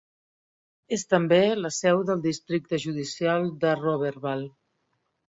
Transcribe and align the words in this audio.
És 0.95 1.01
també 1.13 1.37
la 1.65 1.69
seu 1.75 2.01
del 2.07 2.23
districte 2.23 2.79
judicial 2.85 3.45
de 3.65 3.75
Roberval. 3.83 4.41